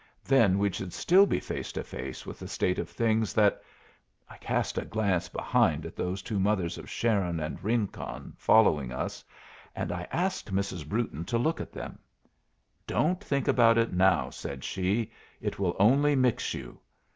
[0.25, 3.61] Then we should still be face to face with a state of things that
[4.27, 9.23] I cast a glance behind at those two mothers of Sharon and Rincon following us,
[9.75, 10.89] and I asked Mrs.
[10.89, 11.99] Brewton to look at them.
[12.87, 16.79] "Don't think about it now," said she, "it will only mix you.